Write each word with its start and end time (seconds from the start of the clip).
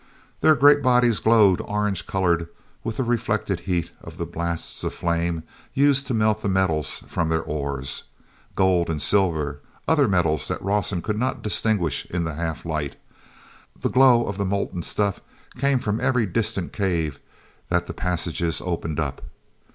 Their 0.39 0.55
great 0.55 0.81
bodies 0.81 1.19
glowed 1.19 1.61
orange 1.61 2.07
colored 2.07 2.47
with 2.83 2.97
the 2.97 3.03
reflected 3.03 3.59
heat 3.69 3.91
of 4.01 4.17
the 4.17 4.25
blasts 4.25 4.83
of 4.83 4.95
flame 4.95 5.43
used 5.75 6.07
to 6.07 6.15
melt 6.15 6.41
the 6.41 6.49
metals 6.49 7.03
from 7.05 7.29
their 7.29 7.43
ores. 7.43 8.01
Gold 8.55 8.89
and 8.89 8.99
silver, 8.99 9.61
other 9.87 10.07
metals 10.07 10.47
that 10.47 10.59
Rawson 10.59 11.03
could 11.03 11.19
not 11.19 11.43
distinguish 11.43 12.07
in 12.07 12.23
the 12.23 12.33
half 12.33 12.65
light—the 12.65 13.89
glow 13.91 14.25
of 14.25 14.37
the 14.39 14.45
molten 14.45 14.81
stuff 14.81 15.21
came 15.59 15.77
from 15.77 16.01
every 16.01 16.25
distant 16.25 16.73
cave 16.73 17.19
that 17.69 17.85
the 17.85 17.93
passages 17.93 18.59
opened 18.59 18.99
up. 18.99 19.21